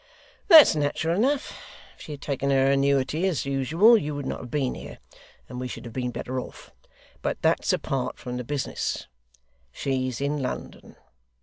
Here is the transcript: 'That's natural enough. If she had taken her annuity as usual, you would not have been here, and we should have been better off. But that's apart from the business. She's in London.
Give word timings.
'That's 0.47 0.75
natural 0.75 1.15
enough. 1.15 1.53
If 1.95 2.01
she 2.01 2.13
had 2.13 2.23
taken 2.23 2.49
her 2.49 2.71
annuity 2.71 3.27
as 3.27 3.45
usual, 3.45 3.95
you 3.99 4.15
would 4.15 4.25
not 4.25 4.39
have 4.39 4.49
been 4.49 4.73
here, 4.73 4.97
and 5.47 5.59
we 5.59 5.67
should 5.67 5.85
have 5.85 5.93
been 5.93 6.09
better 6.09 6.39
off. 6.39 6.71
But 7.21 7.39
that's 7.43 7.71
apart 7.71 8.17
from 8.17 8.37
the 8.37 8.43
business. 8.43 9.07
She's 9.71 10.19
in 10.19 10.41
London. 10.41 10.95